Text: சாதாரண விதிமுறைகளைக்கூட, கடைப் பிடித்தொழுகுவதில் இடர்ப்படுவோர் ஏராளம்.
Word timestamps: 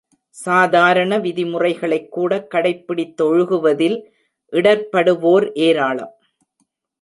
சாதாரண 0.29 1.17
விதிமுறைகளைக்கூட, 1.17 2.47
கடைப் 2.47 2.83
பிடித்தொழுகுவதில் 2.87 3.97
இடர்ப்படுவோர் 4.53 5.51
ஏராளம். 5.53 6.13